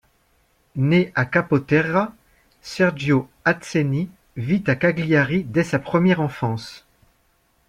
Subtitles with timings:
[0.75, 2.11] Né à Capoterra,
[2.59, 6.87] Sergio Atzeni vit à Cagliari dès sa première enfance.